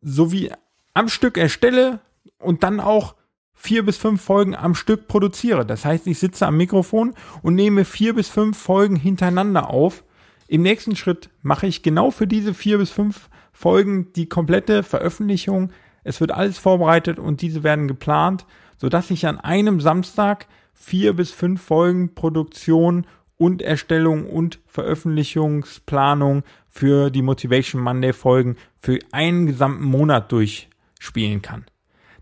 [0.00, 0.50] sowie
[0.94, 2.00] am Stück erstelle
[2.38, 3.14] und dann auch
[3.52, 5.66] vier bis fünf Folgen am Stück produziere.
[5.66, 10.04] Das heißt, ich sitze am Mikrofon und nehme vier bis fünf Folgen hintereinander auf.
[10.46, 15.72] Im nächsten Schritt mache ich genau für diese vier bis fünf Folgen die komplette Veröffentlichung.
[16.04, 21.32] Es wird alles vorbereitet und diese werden geplant, sodass ich an einem Samstag vier bis
[21.32, 23.06] fünf Folgen Produktion
[23.38, 31.66] und Erstellung und Veröffentlichungsplanung für die Motivation Monday Folgen für einen gesamten Monat durchspielen kann.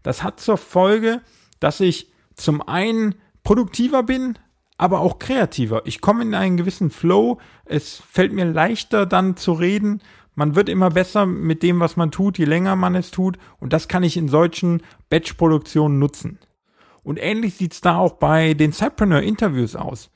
[0.03, 1.21] Das hat zur Folge,
[1.61, 4.39] dass ich zum einen produktiver bin,
[4.77, 5.83] aber auch kreativer.
[5.85, 7.39] Ich komme in einen gewissen Flow.
[7.65, 10.01] Es fällt mir leichter dann zu reden,
[10.35, 13.39] man wird immer besser mit dem, was man tut, je länger man es tut.
[13.61, 16.39] Und das kann ich in solchen Batch-Produktionen nutzen.
[17.03, 20.11] Und ähnlich sieht's da auch bei den Cypreneur-Interviews aus.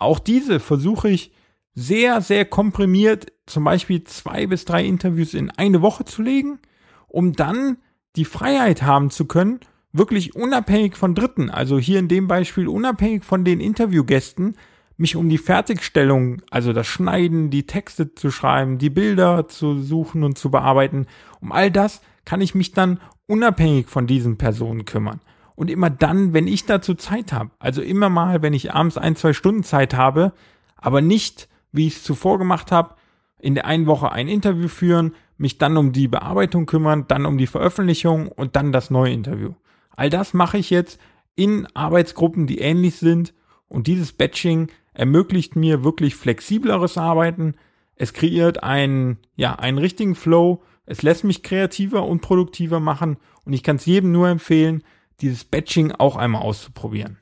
[0.00, 1.30] Auch diese versuche ich
[1.74, 6.58] sehr, sehr komprimiert, zum Beispiel zwei bis drei Interviews in eine Woche zu legen,
[7.06, 7.76] um dann
[8.16, 9.60] die Freiheit haben zu können,
[9.92, 14.56] wirklich unabhängig von Dritten, also hier in dem Beispiel unabhängig von den Interviewgästen,
[14.96, 20.24] mich um die Fertigstellung, also das Schneiden, die Texte zu schreiben, die Bilder zu suchen
[20.24, 21.06] und zu bearbeiten,
[21.40, 25.20] um all das kann ich mich dann unabhängig von diesen Personen kümmern.
[25.60, 29.14] Und immer dann, wenn ich dazu Zeit habe, also immer mal, wenn ich abends ein,
[29.14, 30.32] zwei Stunden Zeit habe,
[30.74, 32.94] aber nicht, wie ich es zuvor gemacht habe,
[33.38, 37.36] in der einen Woche ein Interview führen, mich dann um die Bearbeitung kümmern, dann um
[37.36, 39.52] die Veröffentlichung und dann das neue Interview.
[39.94, 40.98] All das mache ich jetzt
[41.34, 43.34] in Arbeitsgruppen, die ähnlich sind
[43.68, 47.52] und dieses Batching ermöglicht mir wirklich flexibleres Arbeiten.
[47.96, 50.62] Es kreiert einen, ja, einen richtigen Flow.
[50.86, 54.82] Es lässt mich kreativer und produktiver machen und ich kann es jedem nur empfehlen,
[55.20, 57.18] dieses Batching auch einmal auszuprobieren.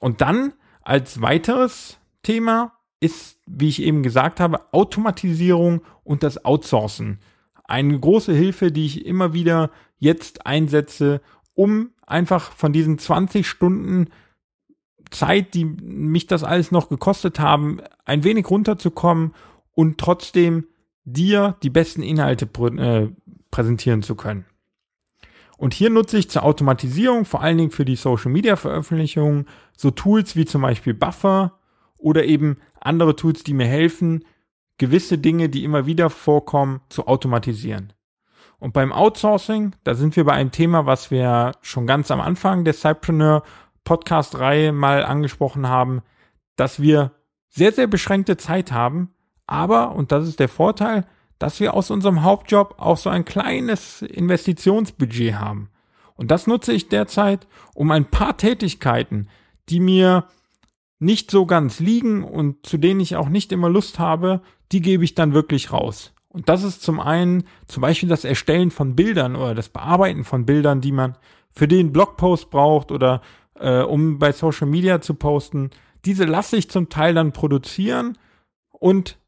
[0.00, 7.20] Und dann als weiteres Thema ist, wie ich eben gesagt habe, Automatisierung und das Outsourcen.
[7.64, 11.20] Eine große Hilfe, die ich immer wieder jetzt einsetze,
[11.54, 14.08] um einfach von diesen 20 Stunden
[15.10, 19.34] Zeit, die mich das alles noch gekostet haben, ein wenig runterzukommen
[19.74, 20.66] und trotzdem
[21.04, 23.08] dir die besten Inhalte äh,
[23.50, 24.44] präsentieren zu können.
[25.58, 29.90] Und hier nutze ich zur Automatisierung, vor allen Dingen für die Social Media Veröffentlichungen, so
[29.90, 31.58] Tools wie zum Beispiel Buffer
[31.98, 34.24] oder eben andere Tools, die mir helfen,
[34.78, 37.92] gewisse Dinge, die immer wieder vorkommen, zu automatisieren.
[38.60, 42.64] Und beim Outsourcing, da sind wir bei einem Thema, was wir schon ganz am Anfang
[42.64, 43.42] der Cypreneur
[43.82, 46.02] Podcast-Reihe mal angesprochen haben,
[46.54, 47.12] dass wir
[47.48, 49.12] sehr, sehr beschränkte Zeit haben,
[49.48, 51.04] aber, und das ist der Vorteil,
[51.38, 55.70] dass wir aus unserem Hauptjob auch so ein kleines Investitionsbudget haben.
[56.16, 59.28] Und das nutze ich derzeit, um ein paar Tätigkeiten,
[59.68, 60.24] die mir
[60.98, 65.04] nicht so ganz liegen und zu denen ich auch nicht immer Lust habe, die gebe
[65.04, 66.12] ich dann wirklich raus.
[66.28, 70.44] Und das ist zum einen zum Beispiel das Erstellen von Bildern oder das Bearbeiten von
[70.44, 71.16] Bildern, die man
[71.52, 73.22] für den Blogpost braucht oder
[73.54, 75.70] äh, um bei Social Media zu posten.
[76.04, 78.18] Diese lasse ich zum Teil dann produzieren
[78.70, 79.18] und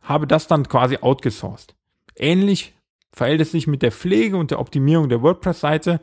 [0.00, 1.74] habe das dann quasi outgesourced.
[2.16, 2.74] Ähnlich
[3.12, 6.00] verhält es sich mit der Pflege und der Optimierung der WordPress-Seite.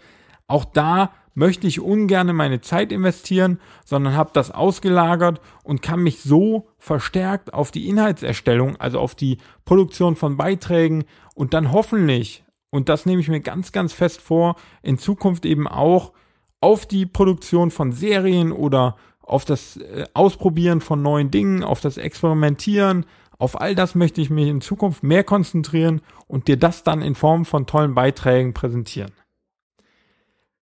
[0.48, 6.22] Auch da möchte ich ungern meine Zeit investieren, sondern habe das ausgelagert und kann mich
[6.22, 11.06] so verstärkt auf die Inhaltserstellung, also auf die Produktion von Beiträgen
[11.36, 15.68] und dann hoffentlich, und das nehme ich mir ganz, ganz fest vor, in Zukunft eben
[15.68, 16.12] auch
[16.60, 21.98] auf die Produktion von Serien oder auf das äh, Ausprobieren von neuen Dingen, auf das
[21.98, 23.06] Experimentieren,
[23.38, 27.16] auf all das möchte ich mich in Zukunft mehr konzentrieren und dir das dann in
[27.16, 29.12] Form von tollen Beiträgen präsentieren.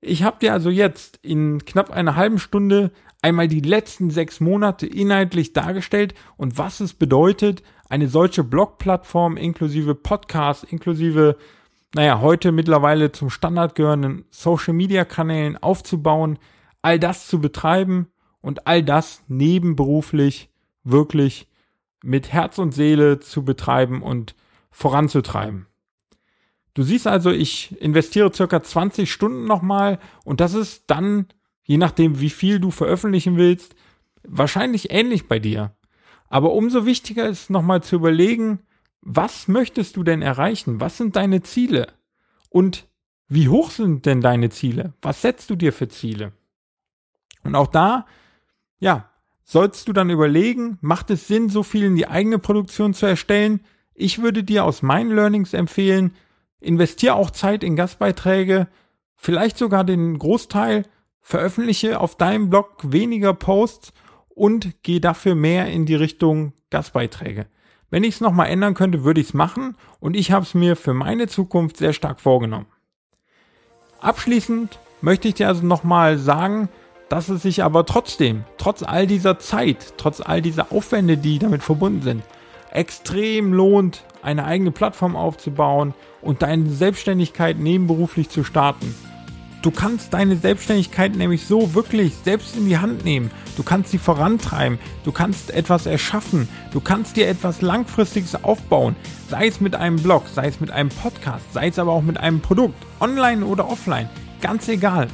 [0.01, 4.85] Ich habe dir also jetzt in knapp einer halben Stunde einmal die letzten sechs Monate
[4.85, 11.37] inhaltlich dargestellt und was es bedeutet, eine solche Blogplattform inklusive Podcast, inklusive
[11.95, 16.37] naja, heute mittlerweile zum Standard gehörenden Social-Media-Kanälen aufzubauen,
[16.81, 18.07] all das zu betreiben
[18.41, 20.49] und all das nebenberuflich
[20.83, 21.46] wirklich
[22.07, 24.33] mit Herz und Seele zu betreiben und
[24.71, 25.67] voranzutreiben.
[26.73, 31.27] Du siehst also, ich investiere circa 20 Stunden nochmal und das ist dann,
[31.63, 33.75] je nachdem wie viel du veröffentlichen willst,
[34.23, 35.75] wahrscheinlich ähnlich bei dir.
[36.29, 38.59] Aber umso wichtiger ist nochmal zu überlegen,
[39.01, 40.79] was möchtest du denn erreichen?
[40.79, 41.87] Was sind deine Ziele?
[42.49, 42.87] Und
[43.27, 44.93] wie hoch sind denn deine Ziele?
[45.01, 46.31] Was setzt du dir für Ziele?
[47.43, 48.05] Und auch da,
[48.79, 49.09] ja,
[49.47, 53.61] sollst du dann überlegen, macht es Sinn, so viel in die eigene Produktion zu erstellen?
[53.95, 56.13] Ich würde dir aus meinen Learnings empfehlen,
[56.59, 58.67] investier auch Zeit in Gastbeiträge,
[59.15, 60.83] vielleicht sogar den Großteil,
[61.21, 63.93] veröffentliche auf deinem Blog weniger Posts
[64.27, 67.47] und geh dafür mehr in die Richtung Gastbeiträge.
[67.89, 70.75] Wenn ich es nochmal ändern könnte, würde ich es machen und ich habe es mir
[70.75, 72.67] für meine Zukunft sehr stark vorgenommen.
[74.01, 76.67] Abschließend möchte ich dir also nochmal sagen,
[77.09, 81.63] dass es sich aber trotzdem, trotz all dieser Zeit, trotz all dieser Aufwände, die damit
[81.63, 82.23] verbunden sind,
[82.71, 88.93] extrem lohnt, eine eigene Plattform aufzubauen und deine Selbstständigkeit nebenberuflich zu starten.
[89.63, 93.31] Du kannst deine Selbstständigkeit nämlich so wirklich selbst in die Hand nehmen.
[93.57, 94.77] Du kannst sie vorantreiben.
[95.03, 96.47] Du kannst etwas erschaffen.
[96.71, 98.95] Du kannst dir etwas Langfristiges aufbauen.
[99.29, 102.17] Sei es mit einem Blog, sei es mit einem Podcast, sei es aber auch mit
[102.17, 102.75] einem Produkt.
[102.99, 104.09] Online oder offline.
[104.41, 105.07] Ganz egal.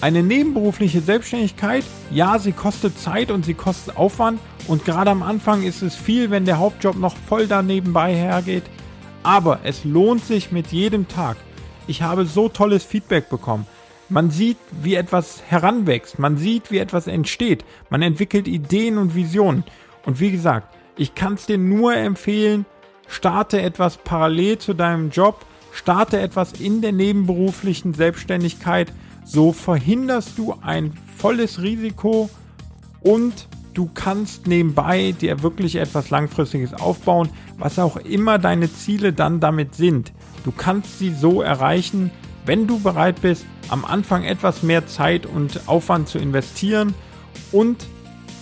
[0.00, 4.40] Eine nebenberufliche Selbstständigkeit, ja, sie kostet Zeit und sie kostet Aufwand.
[4.68, 8.64] Und gerade am Anfang ist es viel, wenn der Hauptjob noch voll da nebenbei hergeht.
[9.22, 11.36] Aber es lohnt sich mit jedem Tag.
[11.86, 13.66] Ich habe so tolles Feedback bekommen.
[14.08, 16.18] Man sieht, wie etwas heranwächst.
[16.18, 17.64] Man sieht, wie etwas entsteht.
[17.90, 19.64] Man entwickelt Ideen und Visionen.
[20.04, 22.66] Und wie gesagt, ich kann es dir nur empfehlen,
[23.08, 28.92] starte etwas parallel zu deinem Job, starte etwas in der nebenberuflichen Selbstständigkeit.
[29.26, 32.30] So verhinderst du ein volles Risiko
[33.00, 39.40] und du kannst nebenbei dir wirklich etwas Langfristiges aufbauen, was auch immer deine Ziele dann
[39.40, 40.12] damit sind.
[40.44, 42.12] Du kannst sie so erreichen,
[42.46, 46.94] wenn du bereit bist, am Anfang etwas mehr Zeit und Aufwand zu investieren
[47.50, 47.84] und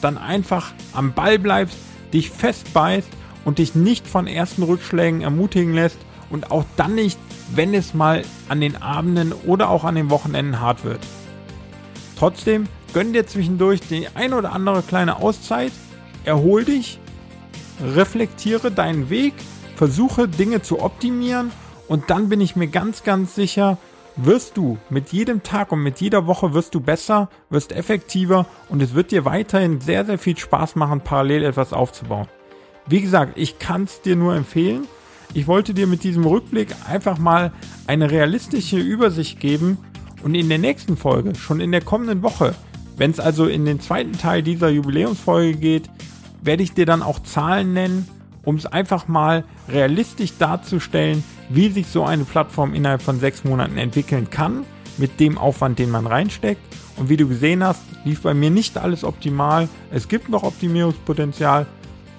[0.03, 1.79] dann einfach am Ball bleibst,
[2.13, 3.09] dich festbeißt
[3.47, 5.99] und dich nicht von ersten Rückschlägen ermutigen lässt
[6.35, 7.19] und auch dann nicht,
[7.55, 10.99] wenn es mal an den Abenden oder auch an den Wochenenden hart wird.
[12.19, 15.73] Trotzdem gönn dir zwischendurch die ein oder andere kleine Auszeit,
[16.25, 16.99] erhol dich,
[17.81, 19.35] reflektiere deinen Weg,
[19.77, 21.53] versuche Dinge zu optimieren
[21.87, 23.79] und dann bin ich mir ganz, ganz sicher,
[24.17, 28.83] wirst du mit jedem Tag und mit jeder Woche wirst du besser, wirst effektiver und
[28.83, 32.27] es wird dir weiterhin sehr, sehr viel Spaß machen, parallel etwas aufzubauen.
[32.87, 34.89] Wie gesagt, ich kann es dir nur empfehlen.
[35.37, 37.51] Ich wollte dir mit diesem Rückblick einfach mal
[37.89, 39.79] eine realistische Übersicht geben
[40.23, 42.55] und in der nächsten Folge, schon in der kommenden Woche,
[42.97, 45.91] wenn es also in den zweiten Teil dieser Jubiläumsfolge geht,
[46.41, 48.07] werde ich dir dann auch Zahlen nennen,
[48.45, 53.77] um es einfach mal realistisch darzustellen, wie sich so eine Plattform innerhalb von sechs Monaten
[53.77, 54.65] entwickeln kann,
[54.99, 56.63] mit dem Aufwand, den man reinsteckt.
[56.97, 59.69] Und wie du gesehen hast, lief bei mir nicht alles optimal.
[59.91, 61.67] Es gibt noch Optimierungspotenzial.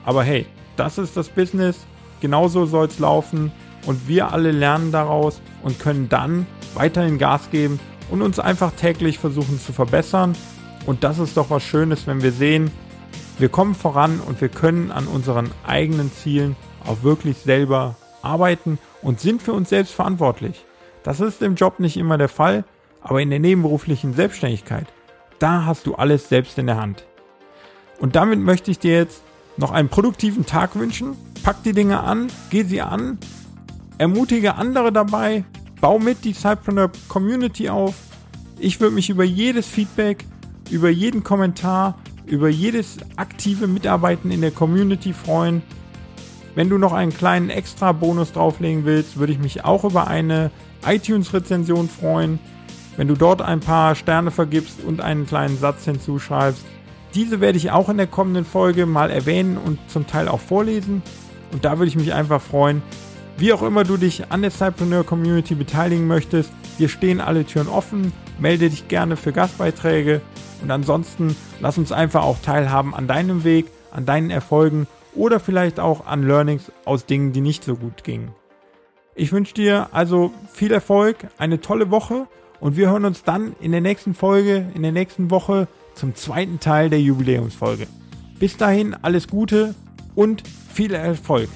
[0.04, 1.86] Aber hey, das ist das Business.
[2.22, 3.52] Genauso soll es laufen.
[3.86, 9.20] Und wir alle lernen daraus und können dann weiterhin Gas geben und uns einfach täglich
[9.20, 10.36] versuchen zu verbessern
[10.86, 12.72] und das ist doch was Schönes, wenn wir sehen,
[13.40, 16.56] wir kommen voran und wir können an unseren eigenen Zielen
[16.86, 20.64] auch wirklich selber arbeiten und sind für uns selbst verantwortlich.
[21.04, 22.64] Das ist im Job nicht immer der Fall,
[23.02, 24.88] aber in der nebenberuflichen Selbstständigkeit,
[25.40, 27.06] da hast du alles selbst in der Hand.
[28.00, 29.24] Und damit möchte ich dir jetzt
[29.58, 31.16] noch einen produktiven Tag wünschen.
[31.44, 33.18] Pack die Dinge an, geh sie an,
[33.98, 35.44] ermutige andere dabei,
[35.80, 37.96] bau mit die Cypreneur Community auf.
[38.60, 40.26] Ich würde mich über jedes Feedback
[40.70, 41.96] über jeden Kommentar,
[42.26, 45.62] über jedes aktive Mitarbeiten in der Community freuen.
[46.56, 50.52] Wenn du noch einen kleinen extra Bonus drauflegen willst, würde ich mich auch über eine
[50.86, 52.40] iTunes-Rezension freuen.
[52.98, 56.66] Wenn du dort ein paar Sterne vergibst und einen kleinen Satz hinzuschreibst.
[57.16, 61.02] Diese werde ich auch in der kommenden Folge mal erwähnen und zum Teil auch vorlesen.
[61.54, 62.84] Und da würde ich mich einfach freuen.
[63.38, 67.70] Wie auch immer du dich an der Cypreneur Community beteiligen möchtest, dir stehen alle Türen
[67.70, 68.12] offen.
[68.38, 70.20] Melde dich gerne für Gastbeiträge
[70.62, 75.80] und ansonsten lass uns einfach auch teilhaben an deinem Weg, an deinen Erfolgen oder vielleicht
[75.80, 78.34] auch an Learnings aus Dingen, die nicht so gut gingen.
[79.16, 82.28] Ich wünsche dir also viel Erfolg, eine tolle Woche
[82.60, 86.60] und wir hören uns dann in der nächsten Folge, in der nächsten Woche zum zweiten
[86.60, 87.88] Teil der Jubiläumsfolge.
[88.40, 89.74] Bis dahin alles Gute
[90.14, 90.44] und
[90.74, 91.50] viel Erfolg.